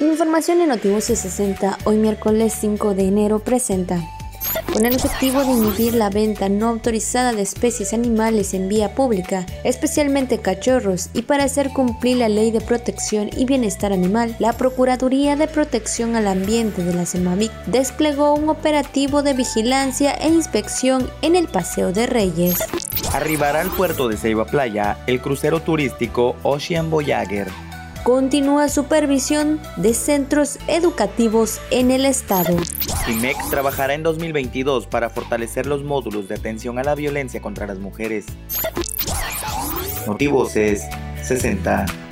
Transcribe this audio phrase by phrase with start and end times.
[0.00, 3.98] Información en Notibuses 60, hoy miércoles 5 de enero presenta.
[4.70, 9.46] Con el objetivo de inhibir la venta no autorizada de especies animales en vía pública,
[9.64, 15.34] especialmente cachorros, y para hacer cumplir la Ley de Protección y Bienestar Animal, la Procuraduría
[15.34, 21.36] de Protección al Ambiente de la CEMAVIC desplegó un operativo de vigilancia e inspección en
[21.36, 22.58] el Paseo de Reyes.
[23.14, 27.48] Arribará al puerto de Ceiba Playa el crucero turístico Ocean Voyager
[28.06, 32.56] continúa supervisión de centros educativos en el estado.
[33.08, 37.80] IMEX trabajará en 2022 para fortalecer los módulos de atención a la violencia contra las
[37.80, 38.26] mujeres.
[40.06, 40.84] Motivos es
[41.24, 42.05] 60.